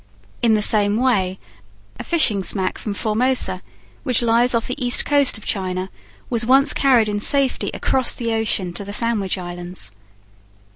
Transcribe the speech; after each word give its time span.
In 0.41 0.55
the 0.55 0.63
same 0.63 0.97
way 0.97 1.37
a 1.99 2.03
fishing 2.03 2.43
smack 2.43 2.79
from 2.79 2.95
Formosa, 2.95 3.61
which 4.01 4.23
lies 4.23 4.55
off 4.55 4.65
the 4.65 4.83
east 4.83 5.05
coast 5.05 5.37
of 5.37 5.45
China, 5.45 5.91
was 6.27 6.43
once 6.43 6.73
carried 6.73 7.07
in 7.07 7.19
safety 7.19 7.69
across 7.71 8.15
the 8.15 8.33
ocean 8.33 8.73
to 8.73 8.83
the 8.83 8.93
Sandwich 8.93 9.37
Islands. 9.37 9.91